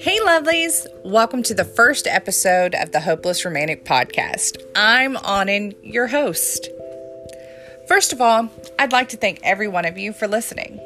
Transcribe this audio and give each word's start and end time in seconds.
Hey, 0.00 0.18
lovelies. 0.18 0.86
Welcome 1.04 1.42
to 1.42 1.52
the 1.52 1.62
first 1.62 2.06
episode 2.06 2.74
of 2.74 2.90
the 2.90 3.00
Hopeless 3.00 3.44
Romantic 3.44 3.84
Podcast. 3.84 4.56
I'm 4.74 5.14
Anin, 5.16 5.76
your 5.82 6.06
host. 6.06 6.70
First 7.86 8.14
of 8.14 8.20
all, 8.22 8.48
I'd 8.78 8.92
like 8.92 9.10
to 9.10 9.18
thank 9.18 9.40
every 9.42 9.68
one 9.68 9.84
of 9.84 9.98
you 9.98 10.14
for 10.14 10.26
listening. 10.26 10.78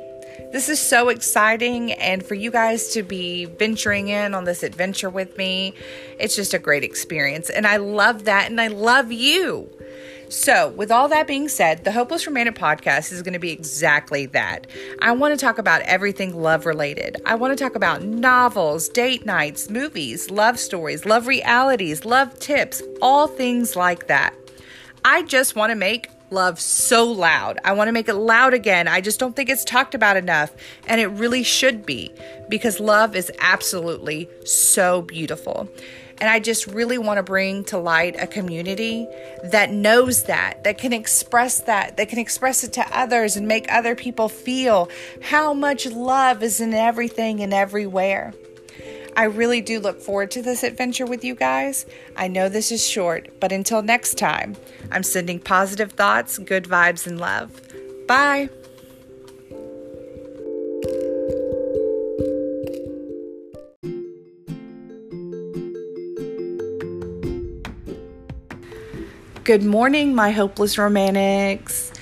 This 0.51 0.69
is 0.69 0.81
so 0.81 1.11
exciting, 1.11 1.93
and 1.93 2.27
for 2.27 2.35
you 2.35 2.51
guys 2.51 2.89
to 2.95 3.05
be 3.05 3.45
venturing 3.45 4.09
in 4.09 4.35
on 4.35 4.43
this 4.43 4.65
adventure 4.65 5.11
with 5.11 5.39
me, 5.39 5.75
it's 6.19 6.35
just 6.35 6.53
a 6.53 6.59
great 6.59 6.83
experience. 6.83 7.51
And 7.51 7.69
I 7.69 7.77
love 7.77 8.25
that, 8.25 8.51
and 8.51 8.61
I 8.61 8.67
love 8.67 9.13
you. 9.13 9.71
So, 10.35 10.71
with 10.71 10.91
all 10.91 11.07
that 11.09 11.29
being 11.29 11.49
said, 11.49 11.85
the 11.85 11.93
Hopeless 11.93 12.27
Romantic 12.27 12.57
podcast 12.57 13.13
is 13.13 13.23
going 13.23 13.35
to 13.35 13.39
be 13.39 13.53
exactly 13.53 14.27
that. 14.27 14.67
I 15.01 15.13
want 15.13 15.33
to 15.33 15.43
talk 15.43 15.59
about 15.59 15.83
everything 15.83 16.35
love 16.35 16.67
related. 16.67 17.17
I 17.25 17.37
want 17.37 17.57
to 17.57 17.65
talk 17.65 17.77
about 17.77 18.03
novels, 18.03 18.89
date 18.89 19.25
nights, 19.25 19.71
movies, 19.71 20.33
love 20.33 20.59
stories, 20.59 21.07
love 21.07 21.29
realities, 21.29 22.05
love 22.05 22.37
tips, 22.41 22.83
all 23.01 23.29
things 23.29 23.77
like 23.77 24.09
that. 24.09 24.35
I 25.05 25.23
just 25.23 25.55
want 25.55 25.71
to 25.71 25.77
make 25.77 26.11
love 26.31 26.59
so 26.59 27.05
loud. 27.05 27.61
I 27.65 27.73
want 27.73 27.87
to 27.87 27.93
make 27.93 28.09
it 28.09 28.15
loud 28.15 28.55
again. 28.55 28.89
I 28.89 29.01
just 29.01 29.21
don't 29.21 29.37
think 29.37 29.49
it's 29.49 29.65
talked 29.65 29.95
about 29.95 30.17
enough. 30.17 30.51
And 30.89 31.01
it 31.01 31.07
really 31.07 31.45
should 31.45 31.87
be 31.87 32.13
because 32.49 32.81
love 32.81 33.15
is 33.15 33.31
absolutely 33.39 34.29
so 34.45 35.03
beautiful. 35.03 35.69
And 36.19 36.31
I 36.31 36.41
just 36.41 36.67
really 36.67 36.99
want 36.99 37.19
to 37.19 37.23
bring 37.23 37.65
to 37.65 37.79
light 37.79 38.17
a 38.19 38.27
community 38.27 39.07
that 39.43 39.71
knows 39.71 40.25
that, 40.25 40.65
that 40.65 40.79
can 40.79 40.93
express 40.93 41.61
that, 41.61 41.97
that 41.97 42.09
can 42.09 42.19
express 42.19 42.65
it 42.65 42.73
to 42.75 42.97
others 42.97 43.37
and 43.37 43.49
make 43.49 43.71
other 43.71 43.95
people 43.95 44.29
feel 44.29 44.89
how 45.23 45.53
much 45.53 45.87
love 45.87 46.43
is 46.43 46.61
in 46.61 46.73
everything 46.73 47.41
and 47.41 47.53
everywhere. 47.53 48.33
I 49.17 49.25
really 49.25 49.61
do 49.61 49.79
look 49.79 50.01
forward 50.01 50.31
to 50.33 50.43
this 50.43 50.63
adventure 50.63 51.07
with 51.07 51.25
you 51.25 51.35
guys. 51.35 51.87
I 52.17 52.29
know 52.29 52.49
this 52.49 52.73
is 52.73 52.87
short, 52.87 53.29
but 53.41 53.53
until 53.53 53.83
next 53.83 54.19
time, 54.19 54.57
I'm 54.91 55.05
sending 55.05 55.39
positive 55.39 55.93
thoughts, 55.93 56.39
good 56.39 56.65
vibes, 56.65 57.07
and 57.07 57.21
love. 57.21 57.61
Bye. 58.09 58.51
Good 69.45 69.63
morning, 69.63 70.15
my 70.15 70.31
hopeless 70.31 70.79
romantics. 70.79 71.93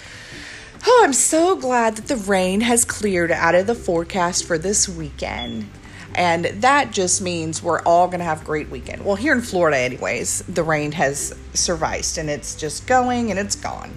Oh, 0.87 1.01
I'm 1.03 1.13
so 1.13 1.57
glad 1.57 1.97
that 1.97 2.07
the 2.07 2.15
rain 2.15 2.61
has 2.61 2.85
cleared 2.85 3.33
out 3.33 3.57
of 3.57 3.67
the 3.67 3.75
forecast 3.75 4.45
for 4.45 4.59
this 4.59 4.89
weekend. 4.89 5.69
And 6.15 6.45
that 6.45 6.93
just 6.93 7.21
means 7.21 7.61
we're 7.61 7.83
all 7.83 8.07
going 8.07 8.21
to 8.21 8.25
have 8.25 8.43
a 8.43 8.45
great 8.45 8.71
weekend. 8.71 9.05
Well, 9.05 9.17
here 9.17 9.33
in 9.33 9.41
Florida, 9.41 9.77
anyways, 9.77 10.43
the 10.43 10.63
rain 10.63 10.93
has 10.93 11.37
survived 11.53 12.17
and 12.17 12.31
it's 12.31 12.55
just 12.55 12.87
going 12.87 13.31
and 13.31 13.41
it's 13.41 13.57
gone. 13.57 13.93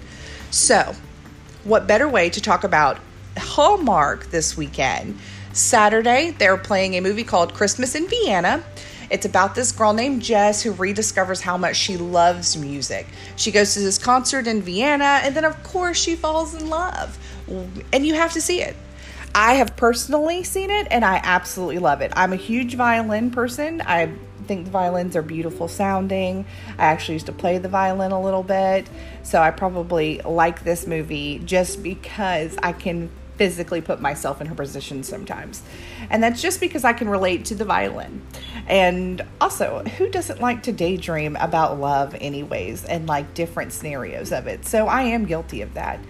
So, 0.50 0.96
what 1.62 1.86
better 1.86 2.08
way 2.08 2.28
to 2.30 2.40
talk 2.40 2.64
about 2.64 2.98
Hallmark 3.38 4.26
this 4.30 4.56
weekend? 4.56 5.20
Saturday, 5.52 6.32
they're 6.32 6.58
playing 6.58 6.94
a 6.94 7.00
movie 7.00 7.22
called 7.22 7.54
Christmas 7.54 7.94
in 7.94 8.08
Vienna. 8.08 8.64
It's 9.10 9.26
about 9.26 9.54
this 9.54 9.72
girl 9.72 9.92
named 9.92 10.22
Jess 10.22 10.62
who 10.62 10.72
rediscovers 10.72 11.40
how 11.40 11.56
much 11.56 11.76
she 11.76 11.96
loves 11.96 12.56
music. 12.56 13.06
She 13.36 13.50
goes 13.50 13.74
to 13.74 13.80
this 13.80 13.98
concert 13.98 14.46
in 14.46 14.62
Vienna, 14.62 15.20
and 15.22 15.34
then, 15.34 15.44
of 15.44 15.62
course, 15.62 15.98
she 15.98 16.16
falls 16.16 16.54
in 16.54 16.68
love. 16.68 17.18
And 17.92 18.06
you 18.06 18.14
have 18.14 18.32
to 18.32 18.40
see 18.40 18.60
it. 18.60 18.76
I 19.34 19.54
have 19.54 19.76
personally 19.76 20.42
seen 20.42 20.70
it, 20.70 20.88
and 20.90 21.04
I 21.04 21.20
absolutely 21.22 21.78
love 21.78 22.00
it. 22.00 22.12
I'm 22.16 22.32
a 22.32 22.36
huge 22.36 22.74
violin 22.74 23.30
person. 23.30 23.82
I 23.82 24.12
think 24.46 24.64
the 24.64 24.70
violins 24.70 25.14
are 25.14 25.22
beautiful 25.22 25.68
sounding. 25.68 26.46
I 26.78 26.86
actually 26.86 27.14
used 27.14 27.26
to 27.26 27.32
play 27.32 27.58
the 27.58 27.68
violin 27.68 28.12
a 28.12 28.20
little 28.20 28.42
bit, 28.42 28.88
so 29.22 29.40
I 29.42 29.50
probably 29.50 30.20
like 30.22 30.64
this 30.64 30.86
movie 30.86 31.40
just 31.44 31.82
because 31.82 32.56
I 32.62 32.72
can 32.72 33.10
physically 33.36 33.82
put 33.82 34.00
myself 34.00 34.40
in 34.40 34.46
her 34.46 34.54
position 34.54 35.02
sometimes. 35.02 35.62
And 36.08 36.22
that's 36.22 36.40
just 36.40 36.58
because 36.58 36.84
I 36.84 36.94
can 36.94 37.08
relate 37.08 37.44
to 37.46 37.54
the 37.54 37.66
violin. 37.66 38.22
And 38.68 39.24
also, 39.40 39.84
who 39.84 40.08
doesn't 40.08 40.40
like 40.40 40.64
to 40.64 40.72
daydream 40.72 41.36
about 41.36 41.78
love, 41.78 42.16
anyways, 42.20 42.84
and 42.84 43.06
like 43.06 43.32
different 43.34 43.72
scenarios 43.72 44.32
of 44.32 44.46
it? 44.46 44.66
So 44.66 44.88
I 44.88 45.02
am 45.02 45.24
guilty 45.24 45.62
of 45.62 45.74
that. 45.74 46.00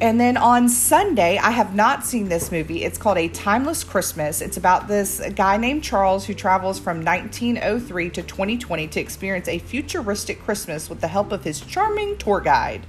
And 0.00 0.18
then 0.18 0.38
on 0.38 0.70
Sunday, 0.70 1.36
I 1.36 1.50
have 1.50 1.74
not 1.74 2.06
seen 2.06 2.30
this 2.30 2.50
movie. 2.50 2.84
It's 2.84 2.96
called 2.96 3.18
A 3.18 3.28
Timeless 3.28 3.84
Christmas. 3.84 4.40
It's 4.40 4.56
about 4.56 4.88
this 4.88 5.20
guy 5.34 5.58
named 5.58 5.84
Charles 5.84 6.24
who 6.24 6.32
travels 6.32 6.78
from 6.78 7.04
1903 7.04 8.08
to 8.10 8.22
2020 8.22 8.88
to 8.88 9.00
experience 9.00 9.46
a 9.46 9.58
futuristic 9.58 10.40
Christmas 10.42 10.88
with 10.88 11.02
the 11.02 11.08
help 11.08 11.32
of 11.32 11.44
his 11.44 11.60
charming 11.60 12.16
tour 12.16 12.40
guide. 12.40 12.86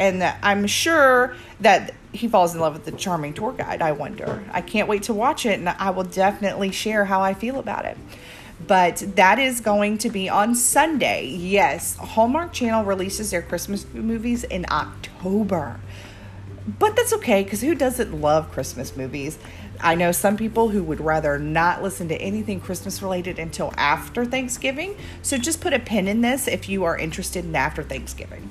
And 0.00 0.22
I'm 0.42 0.66
sure 0.66 1.36
that 1.60 1.94
he 2.12 2.26
falls 2.26 2.54
in 2.54 2.60
love 2.60 2.72
with 2.72 2.84
the 2.84 2.92
charming 2.92 3.34
tour 3.34 3.52
guide. 3.52 3.80
I 3.80 3.92
wonder. 3.92 4.42
I 4.50 4.60
can't 4.60 4.88
wait 4.88 5.04
to 5.04 5.14
watch 5.14 5.46
it, 5.46 5.60
and 5.60 5.68
I 5.68 5.90
will 5.90 6.04
definitely 6.04 6.72
share 6.72 7.04
how 7.04 7.20
I 7.20 7.34
feel 7.34 7.60
about 7.60 7.84
it. 7.84 7.96
But 8.66 9.04
that 9.16 9.38
is 9.38 9.60
going 9.60 9.98
to 9.98 10.10
be 10.10 10.28
on 10.28 10.54
Sunday. 10.54 11.26
Yes, 11.26 11.96
Hallmark 11.96 12.52
Channel 12.52 12.84
releases 12.84 13.30
their 13.30 13.42
Christmas 13.42 13.86
movies 13.94 14.44
in 14.44 14.66
October. 14.70 15.80
But 16.78 16.96
that's 16.96 17.12
okay 17.14 17.44
because 17.44 17.62
who 17.62 17.74
doesn't 17.74 18.20
love 18.20 18.50
Christmas 18.50 18.96
movies? 18.96 19.38
I 19.80 19.94
know 19.94 20.12
some 20.12 20.36
people 20.36 20.68
who 20.70 20.82
would 20.82 21.00
rather 21.00 21.38
not 21.38 21.82
listen 21.82 22.08
to 22.08 22.16
anything 22.16 22.60
Christmas 22.60 23.00
related 23.00 23.38
until 23.38 23.72
after 23.76 24.24
Thanksgiving. 24.24 24.96
So 25.22 25.38
just 25.38 25.60
put 25.60 25.72
a 25.72 25.78
pin 25.78 26.08
in 26.08 26.20
this 26.20 26.48
if 26.48 26.68
you 26.68 26.84
are 26.84 26.98
interested 26.98 27.44
in 27.44 27.54
after 27.54 27.82
Thanksgiving. 27.82 28.50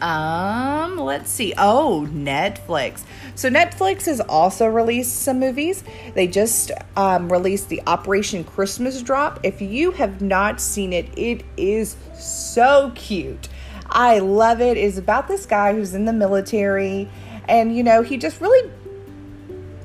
Um, 0.00 0.98
let's 0.98 1.30
see. 1.30 1.54
Oh, 1.56 2.08
Netflix. 2.10 3.02
So 3.34 3.48
Netflix 3.50 4.06
has 4.06 4.20
also 4.20 4.66
released 4.66 5.22
some 5.22 5.38
movies. 5.38 5.84
They 6.14 6.26
just 6.26 6.72
um, 6.96 7.30
released 7.30 7.68
the 7.68 7.82
Operation 7.86 8.44
Christmas 8.44 9.02
Drop. 9.02 9.40
If 9.42 9.60
you 9.60 9.92
have 9.92 10.20
not 10.20 10.60
seen 10.60 10.92
it, 10.92 11.06
it 11.16 11.44
is 11.56 11.96
so 12.14 12.92
cute. 12.94 13.48
I 13.88 14.18
love 14.18 14.60
it. 14.60 14.76
It's 14.76 14.98
about 14.98 15.28
this 15.28 15.46
guy 15.46 15.74
who's 15.74 15.94
in 15.94 16.04
the 16.04 16.12
military, 16.12 17.08
and 17.48 17.76
you 17.76 17.82
know, 17.82 18.02
he 18.02 18.16
just 18.16 18.40
really 18.40 18.70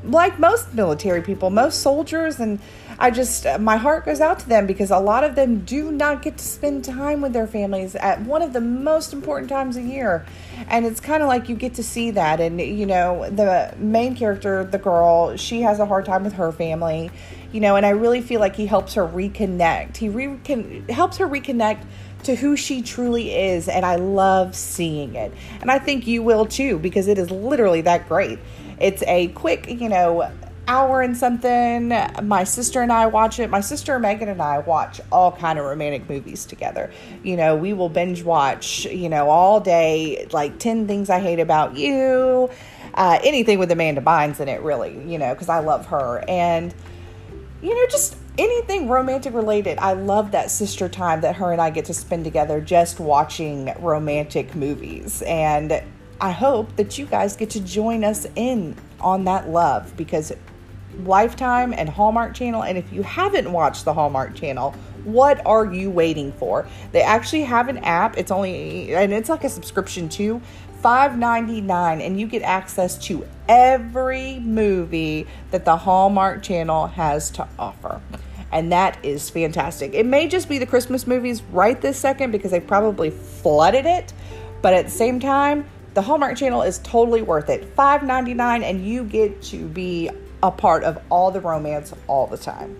like 0.03 0.39
most 0.39 0.73
military 0.73 1.21
people, 1.21 1.49
most 1.49 1.81
soldiers 1.81 2.39
and 2.39 2.59
I 3.01 3.09
just, 3.09 3.47
my 3.59 3.77
heart 3.77 4.05
goes 4.05 4.21
out 4.21 4.37
to 4.41 4.49
them 4.49 4.67
because 4.67 4.91
a 4.91 4.99
lot 4.99 5.23
of 5.23 5.33
them 5.33 5.61
do 5.61 5.91
not 5.91 6.21
get 6.21 6.37
to 6.37 6.43
spend 6.43 6.85
time 6.85 7.21
with 7.21 7.33
their 7.33 7.47
families 7.47 7.95
at 7.95 8.21
one 8.21 8.43
of 8.43 8.53
the 8.53 8.61
most 8.61 9.11
important 9.11 9.49
times 9.49 9.75
a 9.75 9.81
year. 9.81 10.23
And 10.67 10.85
it's 10.85 10.99
kind 10.99 11.23
of 11.23 11.27
like 11.27 11.49
you 11.49 11.55
get 11.55 11.73
to 11.75 11.83
see 11.83 12.11
that. 12.11 12.39
And, 12.39 12.61
you 12.61 12.85
know, 12.85 13.27
the 13.27 13.73
main 13.79 14.15
character, 14.15 14.63
the 14.63 14.77
girl, 14.77 15.35
she 15.35 15.61
has 15.61 15.79
a 15.79 15.85
hard 15.87 16.05
time 16.05 16.23
with 16.23 16.33
her 16.33 16.51
family, 16.51 17.09
you 17.51 17.59
know, 17.59 17.75
and 17.75 17.87
I 17.87 17.89
really 17.89 18.21
feel 18.21 18.39
like 18.39 18.55
he 18.55 18.67
helps 18.67 18.93
her 18.93 19.07
reconnect. 19.07 19.97
He 19.97 20.07
re- 20.07 20.39
can, 20.43 20.87
helps 20.87 21.17
her 21.17 21.27
reconnect 21.27 21.83
to 22.23 22.35
who 22.35 22.55
she 22.55 22.83
truly 22.83 23.33
is 23.33 23.67
and 23.67 23.83
I 23.83 23.95
love 23.95 24.55
seeing 24.55 25.15
it. 25.15 25.33
And 25.59 25.71
I 25.71 25.79
think 25.79 26.05
you 26.05 26.21
will 26.21 26.45
too 26.45 26.77
because 26.77 27.07
it 27.07 27.17
is 27.17 27.31
literally 27.31 27.81
that 27.81 28.07
great. 28.07 28.37
It's 28.81 29.03
a 29.03 29.27
quick, 29.29 29.69
you 29.69 29.89
know, 29.89 30.31
hour 30.67 31.01
and 31.01 31.15
something. 31.15 31.89
My 32.23 32.43
sister 32.43 32.81
and 32.81 32.91
I 32.91 33.07
watch 33.07 33.39
it. 33.39 33.49
My 33.49 33.61
sister 33.61 33.99
Megan 33.99 34.29
and 34.29 34.41
I 34.41 34.59
watch 34.59 35.01
all 35.11 35.31
kind 35.31 35.59
of 35.59 35.65
romantic 35.65 36.09
movies 36.09 36.45
together. 36.45 36.91
You 37.23 37.37
know, 37.37 37.55
we 37.55 37.73
will 37.73 37.89
binge 37.89 38.23
watch, 38.23 38.85
you 38.85 39.09
know, 39.09 39.29
all 39.29 39.59
day, 39.59 40.27
like 40.31 40.59
10 40.59 40.87
Things 40.87 41.09
I 41.09 41.19
Hate 41.19 41.39
About 41.39 41.75
You, 41.75 42.49
uh, 42.93 43.19
anything 43.23 43.59
with 43.59 43.71
Amanda 43.71 44.01
Bynes 44.01 44.39
in 44.39 44.47
it, 44.47 44.61
really, 44.61 44.93
you 45.05 45.17
know, 45.17 45.33
because 45.33 45.49
I 45.49 45.59
love 45.59 45.87
her. 45.87 46.23
And, 46.27 46.73
you 47.61 47.75
know, 47.75 47.87
just 47.89 48.15
anything 48.37 48.87
romantic 48.87 49.33
related. 49.33 49.77
I 49.77 49.93
love 49.93 50.31
that 50.31 50.51
sister 50.51 50.87
time 50.87 51.21
that 51.21 51.35
her 51.35 51.51
and 51.51 51.61
I 51.61 51.69
get 51.69 51.85
to 51.85 51.93
spend 51.93 52.23
together 52.23 52.61
just 52.61 52.99
watching 52.99 53.73
romantic 53.79 54.55
movies. 54.55 55.21
And 55.23 55.83
I 56.21 56.29
hope 56.29 56.75
that 56.75 56.99
you 56.99 57.07
guys 57.07 57.35
get 57.35 57.49
to 57.51 57.59
join 57.59 58.03
us 58.03 58.27
in 58.35 58.75
on 58.99 59.25
that 59.25 59.49
love 59.49 59.97
because 59.97 60.31
Lifetime 61.03 61.73
and 61.73 61.89
Hallmark 61.89 62.35
Channel. 62.35 62.63
And 62.63 62.77
if 62.77 62.93
you 62.93 63.01
haven't 63.01 63.51
watched 63.51 63.85
the 63.85 63.93
Hallmark 63.93 64.35
Channel, 64.35 64.71
what 65.03 65.43
are 65.47 65.65
you 65.65 65.89
waiting 65.89 66.31
for? 66.33 66.67
They 66.91 67.01
actually 67.01 67.43
have 67.45 67.69
an 67.69 67.79
app. 67.79 68.19
It's 68.19 68.29
only 68.29 68.93
and 68.93 69.11
it's 69.11 69.29
like 69.29 69.43
a 69.43 69.49
subscription 69.49 70.09
too. 70.09 70.41
$5.99 70.83 72.05
and 72.05 72.19
you 72.19 72.27
get 72.27 72.43
access 72.43 72.97
to 73.05 73.27
every 73.47 74.39
movie 74.39 75.25
that 75.49 75.65
the 75.65 75.77
Hallmark 75.77 76.43
Channel 76.43 76.87
has 76.87 77.31
to 77.31 77.47
offer. 77.57 77.99
And 78.51 78.71
that 78.71 79.03
is 79.03 79.29
fantastic. 79.29 79.95
It 79.95 80.05
may 80.05 80.27
just 80.27 80.49
be 80.49 80.59
the 80.59 80.65
Christmas 80.67 81.07
movies 81.07 81.41
right 81.51 81.79
this 81.81 81.97
second 81.97 82.31
because 82.31 82.51
they 82.51 82.59
probably 82.59 83.09
flooded 83.09 83.85
it, 83.85 84.13
but 84.61 84.73
at 84.73 84.85
the 84.85 84.91
same 84.91 85.19
time, 85.19 85.65
the 85.93 86.01
Hallmark 86.01 86.37
Channel 86.37 86.61
is 86.61 86.79
totally 86.79 87.21
worth 87.21 87.49
it. 87.49 87.75
$5.99 87.75 88.63
and 88.63 88.85
you 88.85 89.03
get 89.03 89.41
to 89.43 89.67
be 89.67 90.09
a 90.43 90.51
part 90.51 90.83
of 90.83 91.01
all 91.09 91.31
the 91.31 91.41
romance 91.41 91.93
all 92.07 92.27
the 92.27 92.37
time. 92.37 92.77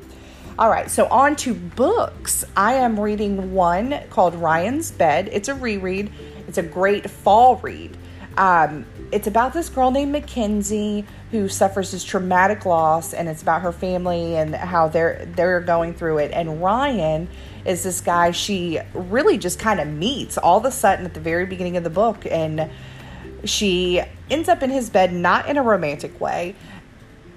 All 0.58 0.70
right, 0.70 0.90
so 0.92 1.08
on 1.08 1.36
to 1.38 1.54
books. 1.54 2.44
I 2.56 2.74
am 2.74 3.00
reading 3.00 3.54
one 3.54 4.00
called 4.10 4.36
Ryan's 4.36 4.92
Bed. 4.92 5.30
It's 5.32 5.48
a 5.48 5.56
reread, 5.56 6.12
it's 6.48 6.58
a 6.58 6.64
great 6.64 7.10
fall 7.10 7.56
read. 7.58 7.98
Um, 8.38 8.86
it's 9.12 9.28
about 9.28 9.54
this 9.54 9.70
girl 9.70 9.92
named 9.92 10.12
Mackenzie 10.12 11.06
who 11.32 11.50
suffers 11.50 11.92
this 11.92 12.04
traumatic 12.04 12.66
loss, 12.66 13.14
and 13.14 13.28
it's 13.28 13.42
about 13.42 13.62
her 13.62 13.72
family 13.72 14.36
and 14.36 14.56
how 14.56 14.88
they're 14.88 15.26
they're 15.36 15.60
going 15.60 15.94
through 15.94 16.20
it. 16.20 16.32
And 16.32 16.62
Ryan 16.62 17.28
is 17.66 17.84
this 17.84 18.02
guy 18.02 18.32
she 18.32 18.80
really 18.94 19.38
just 19.38 19.60
kind 19.60 19.80
of 19.80 19.88
meets 19.88 20.38
all 20.38 20.60
of 20.60 20.66
a 20.66 20.72
sudden 20.72 21.06
at 21.06 21.14
the 21.14 21.20
very 21.20 21.46
beginning 21.46 21.78
of 21.78 21.84
the 21.84 21.90
book, 21.90 22.26
and 22.30 22.70
she 23.46 24.02
ends 24.30 24.50
up 24.50 24.64
in 24.64 24.70
his 24.70 24.90
bed, 24.90 25.14
not 25.14 25.48
in 25.48 25.58
a 25.58 25.64
romantic 25.64 26.20
way, 26.20 26.56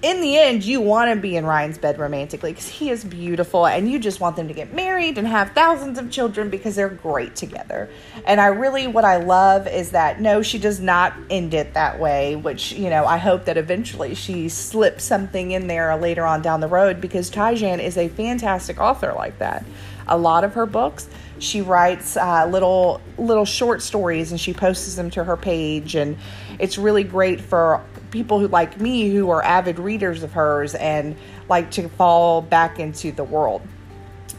in 0.05 0.21
the 0.21 0.37
end, 0.37 0.63
you 0.63 0.83
want 0.83 1.11
to 1.11 1.17
be 1.19 1.35
in 1.35 1.47
Ryan's 1.47 1.79
bed 1.79 1.99
romantically 1.99 2.53
because 2.53 2.69
he 2.69 2.91
is 2.91 3.03
beautiful 3.03 3.67
and 3.67 3.91
you 3.91 3.99
just 3.99 4.21
want 4.21 4.37
them 4.37 4.49
to 4.49 4.55
get 4.55 4.75
married 4.75 5.17
and 5.17 5.27
have 5.27 5.53
thousands 5.53 5.99
of 5.99 6.11
children 6.11 6.51
because 6.51 6.77
they're 6.77 6.91
great 6.91 7.35
together. 7.35 7.89
And 8.27 8.39
I 8.39 8.49
really, 8.49 8.87
what 8.87 9.07
I 9.07 9.17
love 9.17 9.67
is 9.67 9.93
that 9.93 10.21
no, 10.21 10.43
she 10.43 10.59
does 10.59 10.79
not 10.79 11.15
end 11.31 11.55
it 11.55 11.73
that 11.73 11.99
way, 11.99 12.37
which, 12.37 12.73
you 12.73 12.91
know, 12.91 13.07
I 13.07 13.17
hope 13.17 13.47
that 13.47 13.57
eventually 13.57 14.15
she 14.15 14.51
slips 14.51 15.05
something 15.05 15.53
in 15.53 15.69
there 15.69 15.97
later 15.97 16.27
on 16.27 16.43
down 16.43 16.61
the 16.61 16.69
road 16.69 17.01
because 17.01 17.31
Tijan 17.31 17.83
is 17.83 17.97
a 17.97 18.09
fantastic 18.09 18.79
author 18.79 19.15
like 19.15 19.39
that. 19.39 19.65
A 20.07 20.19
lot 20.19 20.45
of 20.45 20.53
her 20.53 20.67
books, 20.67 21.09
she 21.39 21.61
writes 21.61 22.17
uh, 22.17 22.47
little 22.47 23.01
little 23.19 23.45
short 23.45 23.83
stories 23.83 24.31
and 24.31 24.41
she 24.41 24.53
posts 24.53 24.95
them 24.95 25.11
to 25.11 25.25
her 25.25 25.37
page 25.37 25.95
and 25.95 26.17
it's 26.59 26.79
really 26.79 27.05
great 27.05 27.41
for 27.41 27.83
people 28.11 28.39
who 28.39 28.49
like 28.49 28.81
me 28.81 29.11
who 29.11 29.31
are 29.31 29.43
avid 29.45 29.79
readers 29.79 30.23
of 30.23 30.33
hers 30.33 30.75
and 30.77 31.17
like 31.49 31.71
to 31.73 31.89
fall 31.91 32.41
back 32.41 32.79
into 32.79 33.13
the 33.13 33.25
world. 33.25 33.61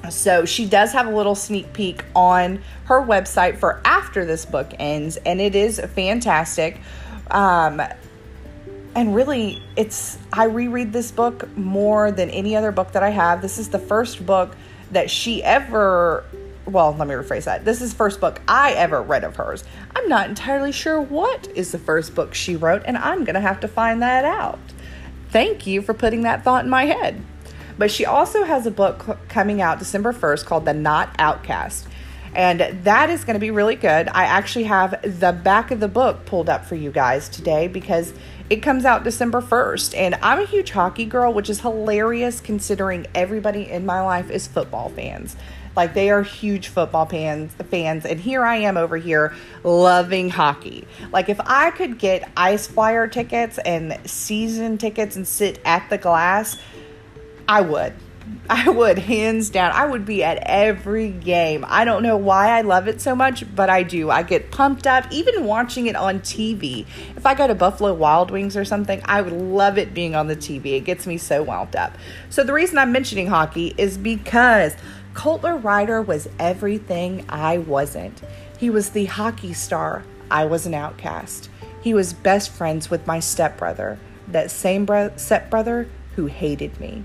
So 0.09 0.45
she 0.45 0.68
does 0.68 0.94
have 0.94 1.07
a 1.07 1.15
little 1.15 1.36
sneak 1.36 1.74
peek 1.74 2.03
on 2.15 2.62
her 2.86 3.01
website 3.01 3.57
for 3.57 3.81
after 3.86 4.25
this 4.25 4.45
book 4.45 4.71
ends, 4.80 5.18
and 5.18 5.42
it 5.42 5.56
is 5.56 5.80
fantastic. 5.80 6.80
Um, 7.31 7.81
and 8.95 9.13
really, 9.13 9.62
it's 9.75 10.18
I 10.31 10.45
reread 10.45 10.94
this 10.94 11.12
book 11.12 11.56
more 11.57 12.12
than 12.12 12.30
any 12.30 12.56
other 12.56 12.71
book 12.71 12.92
that 12.94 13.03
I 13.03 13.09
have. 13.09 13.42
This 13.42 13.57
is 13.57 13.69
the 13.69 13.80
first 13.80 14.25
book 14.25 14.56
that 14.92 15.09
she 15.09 15.44
ever 15.44 16.24
well, 16.65 16.95
let 16.97 17.07
me 17.07 17.13
rephrase 17.13 17.45
that. 17.45 17.65
This 17.65 17.81
is 17.81 17.91
the 17.91 17.97
first 17.97 18.19
book 18.19 18.41
I 18.47 18.73
ever 18.73 19.01
read 19.01 19.23
of 19.23 19.35
hers. 19.35 19.63
I'm 19.95 20.09
not 20.09 20.29
entirely 20.29 20.71
sure 20.71 21.00
what 21.00 21.47
is 21.56 21.71
the 21.71 21.77
first 21.77 22.15
book 22.15 22.33
she 22.33 22.56
wrote, 22.56 22.83
and 22.85 22.97
I'm 22.97 23.23
going 23.23 23.35
to 23.35 23.41
have 23.41 23.59
to 23.62 23.67
find 23.67 24.01
that 24.01 24.25
out. 24.25 24.59
Thank 25.29 25.67
you 25.67 25.81
for 25.81 25.94
putting 25.94 26.21
that 26.21 26.44
thought 26.44 26.63
in 26.63 26.69
my 26.69 26.85
head. 26.85 27.23
But 27.77 27.91
she 27.91 28.06
also 28.06 28.44
has 28.45 28.65
a 28.65 28.71
book 28.71 29.19
coming 29.27 29.62
out 29.62 29.79
December 29.79 30.13
1st 30.13 30.45
called 30.45 30.65
The 30.65 30.73
Not 30.73 31.13
Outcast. 31.19 31.88
And 32.33 32.59
that 32.83 33.09
is 33.09 33.23
going 33.23 33.35
to 33.35 33.39
be 33.39 33.51
really 33.51 33.75
good. 33.75 34.09
I 34.09 34.25
actually 34.25 34.65
have 34.65 35.01
the 35.03 35.31
back 35.31 35.71
of 35.71 35.79
the 35.79 35.88
book 35.88 36.25
pulled 36.25 36.50
up 36.50 36.65
for 36.65 36.75
you 36.75 36.91
guys 36.91 37.29
today 37.29 37.68
because 37.68 38.13
it 38.50 38.57
comes 38.57 38.85
out 38.85 39.03
December 39.03 39.41
1st. 39.41 39.95
And 39.95 40.15
I'm 40.15 40.39
a 40.39 40.45
huge 40.45 40.71
hockey 40.71 41.06
girl, 41.06 41.33
which 41.33 41.50
is 41.50 41.61
hilarious 41.61 42.41
considering 42.41 43.07
everybody 43.15 43.69
in 43.69 43.85
my 43.85 44.01
life 44.01 44.29
is 44.29 44.47
football 44.47 44.89
fans. 44.89 45.35
Like 45.75 45.94
they 45.94 46.10
are 46.10 46.24
huge 46.24 46.69
football 46.69 47.06
fans, 47.06 47.54
fans, 47.69 48.06
and 48.06 48.19
here 48.19 48.44
I 48.44 48.57
am 48.57 48.77
over 48.77 48.98
here 48.98 49.33
loving 49.63 50.30
hockey. 50.30 50.88
Like 51.12 51.30
if 51.30 51.39
I 51.42 51.72
could 51.72 51.98
get 52.00 52.30
ice 52.38 52.68
flyer 52.68 53.07
tickets 53.07 53.57
and 53.60 54.00
season 54.06 54.77
tickets 54.77 55.16
and 55.16 55.27
sit 55.27 55.60
at 55.66 55.89
the 55.89 55.98
glass, 55.98 56.57
I 57.48 57.62
would. 57.62 57.94
I 58.50 58.69
would, 58.69 58.98
hands 59.00 59.50
down. 59.50 59.72
I 59.72 59.86
would 59.86 60.06
be 60.06 60.24
at 60.24 60.38
every 60.38 61.10
game. 61.10 61.66
I 61.68 61.86
don't 61.86 62.04
know 62.04 62.18
why 62.18 62.57
I 62.57 62.62
love 62.62 62.88
it 62.88 63.01
so 63.01 63.16
much, 63.16 63.44
but 63.56 63.69
I 63.69 63.83
do. 63.83 64.10
I 64.10 64.24
get 64.24 64.51
pumped 64.51 64.88
up, 64.88 65.06
even 65.12 65.45
watching 65.45 65.88
it 65.88 65.95
on 65.95 66.19
TV. 66.21 66.86
If 67.16 67.25
I 67.25 67.36
go 67.36 67.48
to 67.48 67.56
Buffalo 67.56 67.94
Wild 67.94 68.31
Wings 68.31 68.57
or 68.57 68.66
something, 68.66 69.01
I 69.06 69.21
would 69.21 69.33
love 69.33 69.78
it 69.78 69.94
being 69.94 70.16
on 70.16 70.28
the 70.28 70.36
TV. 70.36 70.78
It 70.78 70.81
gets 70.81 71.06
me 71.06 71.18
so 71.18 71.44
wound 71.44 71.75
up. 71.75 71.98
So, 72.30 72.44
the 72.44 72.54
reason 72.54 72.78
I'm 72.78 72.92
mentioning 72.92 73.28
hockey 73.28 73.75
is 73.78 73.98
because 73.98 74.75
Colter 75.15 75.56
Ryder 75.56 76.01
was 76.01 76.27
everything 76.38 77.25
I 77.29 77.57
wasn't. 77.57 78.21
He 78.59 78.69
was 78.69 78.89
the 78.89 79.06
hockey 79.06 79.53
star. 79.53 80.03
I 80.29 80.45
was 80.45 80.65
an 80.65 80.73
outcast. 80.73 81.50
He 81.81 81.94
was 81.94 82.13
best 82.13 82.51
friends 82.51 82.91
with 82.91 83.07
my 83.07 83.21
stepbrother, 83.21 83.97
that 84.27 84.51
same 84.51 84.85
bro- 84.85 85.15
stepbrother 85.15 85.88
who 86.15 86.25
hated 86.25 86.79
me. 86.81 87.03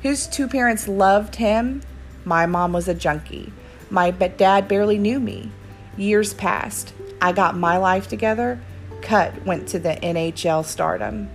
His 0.00 0.26
two 0.26 0.48
parents 0.48 0.88
loved 0.88 1.36
him. 1.36 1.82
My 2.24 2.44
mom 2.44 2.72
was 2.72 2.88
a 2.88 2.94
junkie. 2.94 3.52
My 3.88 4.10
dad 4.10 4.66
barely 4.66 4.98
knew 4.98 5.20
me. 5.20 5.52
Years 5.96 6.34
passed. 6.34 6.92
I 7.22 7.32
got 7.32 7.56
my 7.56 7.76
life 7.76 8.08
together. 8.08 8.60
Cut 9.00 9.46
went 9.46 9.68
to 9.68 9.78
the 9.78 9.94
NHL 10.02 10.64
stardom. 10.64 11.30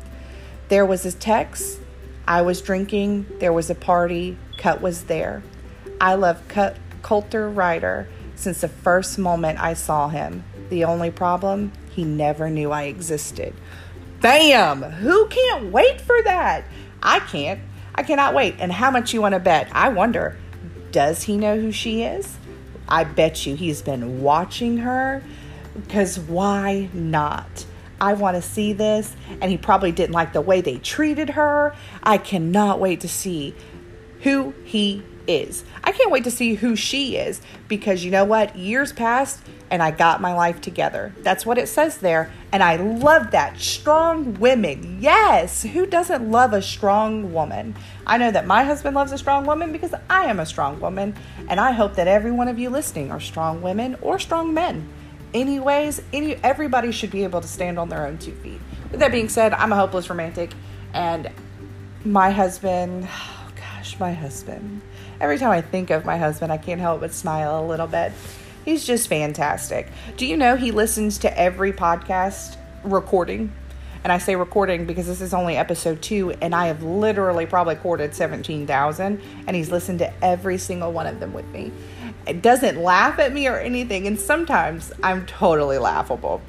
There 0.67 0.85
was 0.85 1.05
a 1.05 1.13
text. 1.13 1.79
I 2.27 2.41
was 2.41 2.61
drinking. 2.61 3.25
There 3.39 3.53
was 3.53 3.69
a 3.69 3.75
party. 3.75 4.37
Cut 4.57 4.81
was 4.81 5.05
there. 5.05 5.41
I 6.01 6.15
love 6.15 6.41
Colter 7.01 7.49
Ryder 7.49 8.07
since 8.35 8.61
the 8.61 8.69
first 8.69 9.17
moment 9.17 9.59
I 9.59 9.73
saw 9.73 10.07
him. 10.07 10.43
The 10.69 10.85
only 10.85 11.11
problem, 11.11 11.73
he 11.89 12.03
never 12.03 12.49
knew 12.49 12.71
I 12.71 12.83
existed. 12.83 13.53
Bam! 14.21 14.81
Who 14.81 15.27
can't 15.27 15.71
wait 15.71 15.99
for 15.99 16.21
that? 16.23 16.63
I 17.03 17.19
can't. 17.19 17.59
I 17.95 18.03
cannot 18.03 18.33
wait. 18.33 18.55
And 18.59 18.71
how 18.71 18.91
much 18.91 19.13
you 19.13 19.21
want 19.21 19.33
to 19.33 19.39
bet? 19.39 19.69
I 19.73 19.89
wonder, 19.89 20.37
does 20.91 21.23
he 21.23 21.37
know 21.37 21.59
who 21.59 21.71
she 21.71 22.03
is? 22.03 22.37
I 22.87 23.03
bet 23.03 23.45
you 23.45 23.55
he's 23.55 23.81
been 23.81 24.21
watching 24.21 24.77
her 24.77 25.21
because 25.75 26.17
why 26.17 26.89
not? 26.93 27.65
I 28.01 28.13
want 28.13 28.35
to 28.35 28.41
see 28.41 28.71
this. 28.71 29.15
And 29.41 29.51
he 29.51 29.57
probably 29.57 29.91
didn't 29.91 30.13
like 30.13 30.31
the 30.31 30.41
way 30.41 30.61
they 30.61 30.77
treated 30.77 31.31
her. 31.31 31.75
I 32.01 32.17
cannot 32.17 32.79
wait 32.79 33.01
to 33.01 33.09
see 33.09 33.53
who 34.21 34.53
he 34.63 35.03
is. 35.27 35.63
I 35.83 35.91
can't 35.91 36.11
wait 36.11 36.23
to 36.23 36.31
see 36.31 36.55
who 36.55 36.75
she 36.75 37.15
is 37.15 37.41
because 37.67 38.03
you 38.03 38.11
know 38.11 38.25
what? 38.25 38.55
Years 38.55 38.91
passed 38.91 39.41
and 39.69 39.83
I 39.83 39.91
got 39.91 40.21
my 40.21 40.33
life 40.33 40.59
together. 40.61 41.13
That's 41.19 41.45
what 41.45 41.57
it 41.57 41.67
says 41.67 41.99
there. 41.99 42.31
And 42.51 42.63
I 42.63 42.77
love 42.77 43.31
that. 43.31 43.59
Strong 43.59 44.39
women. 44.39 44.97
Yes. 44.99 45.63
Who 45.63 45.85
doesn't 45.85 46.29
love 46.29 46.53
a 46.53 46.61
strong 46.61 47.31
woman? 47.31 47.75
I 48.07 48.17
know 48.17 48.31
that 48.31 48.47
my 48.47 48.63
husband 48.63 48.95
loves 48.95 49.11
a 49.11 49.17
strong 49.17 49.45
woman 49.45 49.71
because 49.71 49.93
I 50.09 50.25
am 50.25 50.39
a 50.39 50.45
strong 50.45 50.79
woman. 50.79 51.15
And 51.47 51.59
I 51.59 51.71
hope 51.71 51.95
that 51.95 52.07
every 52.07 52.31
one 52.31 52.47
of 52.47 52.57
you 52.57 52.69
listening 52.71 53.11
are 53.11 53.19
strong 53.19 53.61
women 53.61 53.95
or 54.01 54.17
strong 54.17 54.53
men. 54.53 54.89
Anyways, 55.33 56.01
any 56.11 56.35
everybody 56.37 56.91
should 56.91 57.11
be 57.11 57.23
able 57.23 57.41
to 57.41 57.47
stand 57.47 57.77
on 57.77 57.89
their 57.89 58.07
own 58.07 58.17
two 58.17 58.33
feet. 58.33 58.59
With 58.89 58.99
that 59.01 59.11
being 59.11 59.29
said, 59.29 59.53
I'm 59.53 59.71
a 59.71 59.75
hopeless 59.75 60.09
romantic 60.09 60.51
and 60.93 61.29
my 62.03 62.31
husband, 62.31 63.07
gosh, 63.89 63.99
my 63.99 64.13
husband 64.13 64.81
every 65.19 65.37
time 65.37 65.51
I 65.51 65.61
think 65.61 65.89
of 65.89 66.05
my 66.05 66.17
husband, 66.17 66.51
I 66.51 66.57
can't 66.57 66.79
help 66.79 67.01
but 67.01 67.13
smile 67.13 67.63
a 67.63 67.65
little 67.65 67.87
bit. 67.87 68.11
He's 68.65 68.85
just 68.85 69.07
fantastic. 69.07 69.87
Do 70.15 70.25
you 70.25 70.37
know 70.37 70.55
he 70.55 70.71
listens 70.71 71.17
to 71.19 71.39
every 71.39 71.73
podcast 71.73 72.57
recording? 72.83 73.51
And 74.03 74.13
I 74.13 74.17
say 74.17 74.35
recording 74.37 74.85
because 74.85 75.07
this 75.07 75.19
is 75.19 75.33
only 75.33 75.57
episode 75.57 76.01
two, 76.01 76.31
and 76.41 76.55
I 76.55 76.67
have 76.67 76.83
literally 76.83 77.45
probably 77.45 77.75
recorded 77.75 78.15
17,000, 78.15 79.21
and 79.45 79.55
he's 79.55 79.71
listened 79.71 79.99
to 79.99 80.23
every 80.23 80.57
single 80.57 80.93
one 80.93 81.05
of 81.05 81.19
them 81.19 81.33
with 81.33 81.47
me. 81.47 81.71
It 82.25 82.41
doesn't 82.41 82.77
laugh 82.77 83.19
at 83.19 83.33
me 83.33 83.47
or 83.47 83.57
anything, 83.57 84.07
and 84.07 84.17
sometimes 84.17 84.93
I'm 85.03 85.25
totally 85.25 85.79
laughable. 85.79 86.41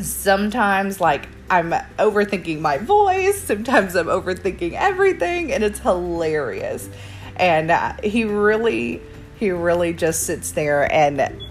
Sometimes, 0.00 1.00
like, 1.00 1.28
I'm 1.48 1.70
overthinking 1.98 2.60
my 2.60 2.78
voice, 2.78 3.40
sometimes 3.40 3.94
I'm 3.94 4.06
overthinking 4.06 4.72
everything, 4.72 5.52
and 5.52 5.62
it's 5.62 5.78
hilarious 5.78 6.88
and 7.36 7.70
uh, 7.70 7.94
he 8.02 8.24
really 8.24 9.00
he 9.38 9.50
really 9.50 9.92
just 9.92 10.22
sits 10.22 10.52
there 10.52 10.90
and 10.92 11.44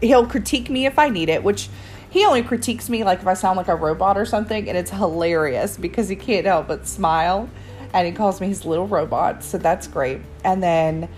he'll 0.00 0.26
critique 0.26 0.68
me 0.68 0.86
if 0.86 0.98
I 0.98 1.08
need 1.08 1.28
it, 1.28 1.44
which 1.44 1.68
he 2.10 2.24
only 2.24 2.42
critiques 2.42 2.88
me 2.88 3.04
like 3.04 3.20
if 3.20 3.26
I 3.26 3.34
sound 3.34 3.56
like 3.56 3.68
a 3.68 3.76
robot 3.76 4.18
or 4.18 4.24
something, 4.24 4.68
and 4.68 4.76
it's 4.76 4.90
hilarious 4.90 5.76
because 5.76 6.08
he 6.08 6.16
can't 6.16 6.46
help 6.46 6.66
but 6.66 6.86
smile 6.86 7.48
and 7.94 8.06
he 8.06 8.12
calls 8.12 8.40
me 8.40 8.48
his 8.48 8.64
little 8.64 8.86
robot, 8.86 9.44
so 9.44 9.58
that's 9.58 9.86
great. 9.86 10.20
And 10.44 10.62
then 10.62 11.08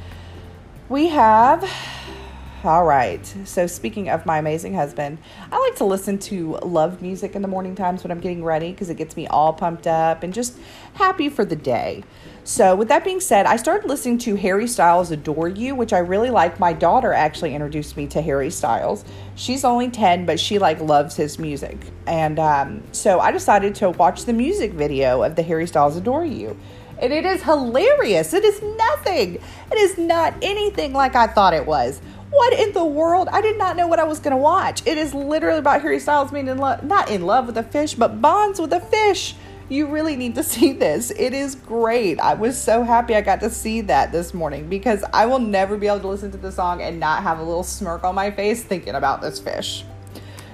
we 0.89 1.09
have 1.09 1.69
all 2.65 2.85
right. 2.85 3.25
So, 3.45 3.69
speaking 3.69 4.09
of 4.09 4.27
my 4.27 4.39
amazing 4.39 4.75
husband, 4.75 5.19
I 5.53 5.59
like 5.59 5.77
to 5.77 5.85
listen 5.85 6.19
to 6.21 6.57
love 6.57 7.01
music 7.01 7.37
in 7.37 7.43
the 7.43 7.49
morning 7.49 7.77
times 7.77 8.03
when 8.03 8.11
I'm 8.11 8.19
getting 8.19 8.43
ready 8.43 8.73
because 8.73 8.91
it 8.91 8.97
gets 8.97 9.17
me 9.17 9.29
all 9.29 9.53
pumped 9.53 9.87
up 9.87 10.25
and 10.25 10.35
just 10.35 10.59
happy 10.95 11.29
for 11.29 11.45
the 11.45 11.55
day. 11.55 12.03
So, 12.43 12.75
with 12.75 12.89
that 12.89 13.05
being 13.05 13.21
said, 13.21 13.47
I 13.47 13.57
started 13.57 13.87
listening 13.87 14.19
to 14.19 14.35
Harry 14.35 14.67
Styles 14.67 15.13
Adore 15.13 15.49
You, 15.49 15.77
which 15.77 15.93
I 15.93 15.99
really 15.99 16.31
like. 16.31 16.59
My 16.59 16.73
daughter 16.73 17.13
actually 17.13 17.55
introduced 17.55 17.97
me 17.97 18.09
to 18.09 18.23
Harry 18.23 18.51
Styles. 18.51 19.05
She's 19.37 19.65
only 19.65 19.89
10, 19.89 20.27
but 20.27 20.41
she 20.41 20.59
like 20.59 20.81
loves 20.81 21.15
his 21.15 21.39
music. 21.39 21.79
And 22.07 22.41
um, 22.41 22.83
so 22.91 23.21
I 23.21 23.31
decided 23.31 23.77
to 23.77 23.91
watch 23.91 24.25
the 24.25 24.33
music 24.33 24.73
video 24.73 25.23
of 25.23 25.37
the 25.37 25.43
Harry 25.43 25.67
Styles 25.69 25.97
Adore 25.97 26.25
You. 26.25 26.59
And 27.01 27.13
it 27.13 27.25
is 27.25 27.43
hilarious. 27.43 28.35
It 28.35 28.45
is 28.45 28.61
nothing. 28.61 29.37
It 29.71 29.79
is 29.79 29.99
not 29.99 30.35
anything 30.43 30.93
like 30.93 31.15
I 31.15 31.29
thought 31.29 31.55
it 31.55 31.65
was. 31.65 32.01
What 32.31 32.53
in 32.53 32.73
the 32.73 32.85
world? 32.85 33.29
I 33.33 33.41
did 33.41 33.57
not 33.57 33.77
know 33.77 33.87
what 33.87 33.99
I 33.99 34.05
was 34.05 34.21
going 34.21 34.33
to 34.33 34.43
watch. 34.43 34.83
It 34.87 34.99
is 34.99 35.15
literally 35.15 35.59
about 35.59 35.81
Harry 35.81 35.99
Styles 35.99 36.31
being 36.31 36.49
in 36.49 36.59
love, 36.59 36.85
not 36.85 37.11
in 37.11 37.25
love 37.25 37.47
with 37.47 37.57
a 37.57 37.63
fish, 37.63 37.95
but 37.95 38.21
bonds 38.21 38.61
with 38.61 38.73
a 38.73 38.81
fish. 38.81 39.35
You 39.71 39.87
really 39.87 40.17
need 40.17 40.35
to 40.35 40.43
see 40.55 40.73
this. 40.73 41.11
It 41.11 41.33
is 41.33 41.55
great. 41.55 42.21
I 42.21 42.35
was 42.35 42.61
so 42.61 42.83
happy 42.83 43.15
I 43.15 43.23
got 43.23 43.41
to 43.41 43.51
see 43.51 43.81
that 43.83 44.13
this 44.13 44.35
morning 44.35 44.69
because 44.69 45.05
I 45.13 45.27
will 45.27 45.39
never 45.39 45.77
be 45.79 45.87
able 45.87 46.01
to 46.01 46.09
listen 46.09 46.31
to 46.33 46.39
the 46.39 46.53
song 46.53 46.83
and 46.83 47.01
not 47.01 47.23
have 47.23 47.39
a 47.39 47.43
little 47.43 47.65
smirk 47.65 48.05
on 48.05 48.15
my 48.15 48.31
face 48.31 48.63
thinking 48.63 48.95
about 48.95 49.23
this 49.23 49.39
fish. 49.39 49.85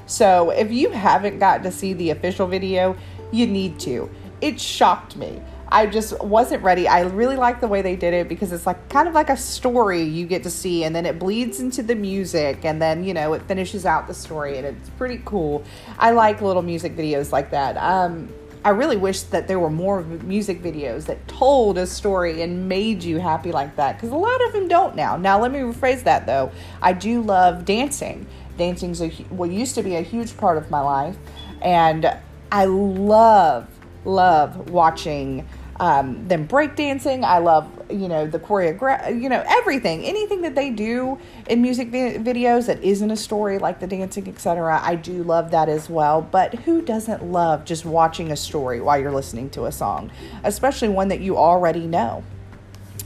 So, 0.07 0.51
if 0.51 0.71
you 0.71 0.91
haven't 0.91 1.39
got 1.39 1.63
to 1.63 1.73
see 1.73 1.95
the 1.95 2.11
official 2.11 2.47
video, 2.47 2.95
you 3.33 3.47
need 3.47 3.81
to. 3.81 4.11
It 4.41 4.61
shocked 4.61 5.17
me. 5.17 5.41
I 5.75 5.87
just 5.87 6.23
wasn't 6.23 6.63
ready. 6.63 6.87
I 6.87 7.01
really 7.01 7.35
like 7.35 7.61
the 7.61 7.67
way 7.67 7.83
they 7.83 7.97
did 7.97 8.15
it 8.15 8.29
because 8.29 8.53
it's 8.53 8.65
like 8.65 8.89
kind 8.89 9.09
of 9.09 9.15
like 9.15 9.29
a 9.29 9.37
story 9.37 10.05
you 10.05 10.25
get 10.25 10.45
to 10.45 10.51
see, 10.51 10.85
and 10.85 10.95
then 10.95 11.05
it 11.05 11.19
bleeds 11.19 11.59
into 11.59 11.83
the 11.83 11.97
music, 11.97 12.65
and 12.65 12.81
then 12.81 13.03
you 13.03 13.13
know 13.13 13.33
it 13.33 13.43
finishes 13.43 13.85
out 13.85 14.07
the 14.07 14.15
story, 14.15 14.57
and 14.57 14.65
it's 14.65 14.89
pretty 14.91 15.21
cool. 15.25 15.65
I 15.99 16.13
like 16.13 16.41
little 16.41 16.63
music 16.63 16.97
videos 16.97 17.33
like 17.33 17.51
that. 17.51 17.77
Um, 17.77 18.33
I 18.65 18.69
really 18.69 18.97
wish 18.97 19.23
that 19.23 19.49
there 19.49 19.59
were 19.59 19.69
more 19.69 20.03
music 20.03 20.63
videos 20.63 21.07
that 21.07 21.27
told 21.27 21.77
a 21.77 21.89
story 21.89 22.43
and 22.43 22.69
made 22.69 23.03
you 23.03 23.19
happy 23.19 23.51
like 23.51 23.75
that 23.75 23.97
because 23.97 24.11
a 24.11 24.17
lot 24.17 24.47
of 24.47 24.53
them 24.53 24.69
don't 24.69 24.95
now. 24.95 25.17
Now, 25.17 25.41
let 25.41 25.51
me 25.51 25.59
rephrase 25.59 26.05
that 26.05 26.25
though. 26.25 26.53
I 26.81 26.93
do 26.93 27.21
love 27.21 27.65
dancing. 27.65 28.29
Dancing's 28.57 29.03
a, 29.03 29.09
what 29.29 29.51
used 29.51 29.75
to 29.75 29.83
be 29.83 29.97
a 29.97 30.03
huge 30.03 30.37
part 30.37 30.57
of 30.57 30.71
my 30.71 30.81
life, 30.81 31.17
and 31.61 32.17
I 32.53 32.67
love 32.67 33.69
love 34.05 34.71
watching 34.71 35.49
um, 35.81 36.27
them 36.29 36.47
breakdancing. 36.47 37.25
I 37.25 37.39
love, 37.39 37.69
you 37.91 38.09
know, 38.09 38.27
the 38.27 38.39
choreograph, 38.39 39.21
you 39.21 39.29
know, 39.29 39.43
everything, 39.47 40.05
anything 40.05 40.43
that 40.43 40.55
they 40.55 40.71
do 40.71 41.19
in 41.49 41.63
music 41.63 41.89
vi- 41.89 42.19
videos 42.19 42.67
that 42.67 42.83
isn't 42.83 43.11
a 43.11 43.17
story 43.17 43.59
like 43.59 43.81
the 43.81 43.87
dancing, 43.87 44.29
etc. 44.29 44.81
I 44.83 44.95
do 44.95 45.23
love 45.23 45.51
that 45.51 45.69
as 45.69 45.91
well. 45.91 46.23
But 46.23 46.55
who 46.61 46.83
doesn't 46.83 47.25
love 47.25 47.65
just 47.65 47.85
watching 47.85 48.31
a 48.31 48.37
story 48.37 48.81
while 48.81 48.99
you're 48.99 49.13
listening 49.13 49.51
to 49.51 49.65
a 49.65 49.73
song, 49.73 50.11
especially 50.45 50.89
one 50.89 51.09
that 51.09 51.21
you 51.21 51.37
already 51.37 51.87
know? 51.87 52.25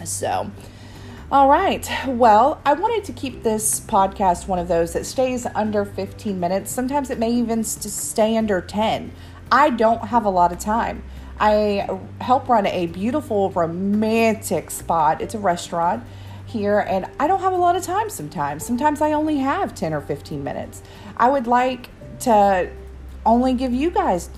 So, 0.05 0.51
all 1.31 1.49
right. 1.49 1.89
Well, 2.07 2.61
I 2.65 2.75
wanted 2.75 3.05
to 3.05 3.13
keep 3.13 3.43
this 3.43 3.81
podcast 3.81 4.47
one 4.47 4.59
of 4.59 4.69
those 4.69 4.93
that 4.93 5.05
stays 5.05 5.47
under 5.55 5.85
15 5.85 6.39
minutes. 6.39 6.71
Sometimes 6.71 7.11
it 7.11 7.19
may 7.19 7.31
even 7.33 7.65
stay 7.65 8.37
under 8.37 8.61
10. 8.61 9.13
I 9.51 9.71
don't 9.71 10.07
have 10.09 10.25
a 10.25 10.31
lot 10.31 10.53
of 10.53 10.59
time. 10.59 11.03
I 11.41 11.89
help 12.21 12.49
run 12.49 12.67
a 12.67 12.87
beautiful 12.87 13.51
romantic 13.51 14.71
spot. 14.71 15.21
It's 15.21 15.35
a 15.35 15.39
restaurant 15.39 16.05
here, 16.47 16.81
and 16.81 17.07
I 17.21 17.27
don't 17.27 17.41
have 17.41 17.53
a 17.53 17.57
lot 17.57 17.77
of 17.77 17.83
time 17.83 18.11
sometimes. 18.11 18.65
Sometimes 18.65 19.01
I 19.01 19.13
only 19.13 19.39
have 19.39 19.75
10 19.75 19.93
or 19.93 20.01
15 20.01 20.43
minutes. 20.43 20.83
I 21.17 21.29
would 21.29 21.47
like 21.47 21.91
to 22.21 22.71
only 23.25 23.55
give 23.55 23.73
you 23.73 23.91
guys 23.91 24.31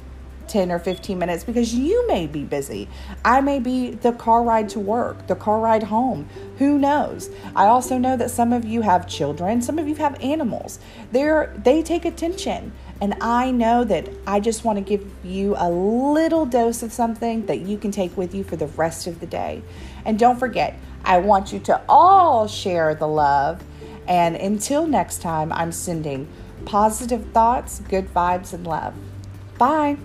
10 0.50 0.71
or 0.71 0.78
15 0.78 1.19
minutes 1.19 1.45
because 1.45 1.75
you 1.75 2.07
may 2.09 2.26
be 2.26 2.45
busy. 2.45 2.88
I 3.25 3.40
may 3.40 3.59
be 3.61 3.92
the 3.92 4.12
car 4.12 4.42
ride 4.42 4.69
to 4.71 4.80
work, 4.80 5.26
the 5.28 5.37
car 5.37 5.61
ride 5.61 5.85
home. 5.85 6.28
Who 6.59 6.78
knows? 6.78 7.30
I 7.57 7.66
also 7.66 7.97
know 7.97 8.16
that 8.16 8.30
some 8.30 8.52
of 8.52 8.64
you 8.64 8.83
have 8.83 9.09
children, 9.09 9.62
some 9.62 9.78
of 9.78 9.88
you 9.88 9.95
have 9.95 10.21
animals. 10.21 10.78
They're 11.12 11.54
they 11.57 11.83
take 11.83 12.04
attention. 12.04 12.73
And 13.00 13.14
I 13.23 13.50
know 13.50 13.85
that 13.85 14.11
I 14.26 14.40
just 14.40 14.62
want 14.62 14.76
to 14.76 14.85
give 14.85 15.11
you 15.25 15.54
a 15.57 15.71
little 15.71 16.45
dose 16.45 16.83
of 16.83 16.92
something 16.92 17.47
that 17.47 17.61
you 17.61 17.78
can 17.78 17.90
take 17.90 18.14
with 18.14 18.35
you 18.35 18.45
for 18.45 18.57
the 18.57 18.66
rest 18.66 19.07
of 19.07 19.21
the 19.21 19.26
day. 19.26 19.62
And 20.04 20.19
don't 20.19 20.38
forget, 20.38 20.78
I 21.02 21.19
want 21.19 21.50
you 21.50 21.61
to 21.61 21.80
all 21.88 22.47
share 22.47 22.95
the 22.95 23.09
love. 23.09 23.62
And 24.07 24.37
until 24.37 24.87
next 24.87 25.23
time, 25.23 25.50
I'm 25.52 25.73
sending 25.73 26.28
positive 26.66 27.25
thoughts, 27.33 27.80
good 27.88 28.12
vibes, 28.12 28.52
and 28.52 28.66
love. 28.66 28.95
Bye. 29.57 29.97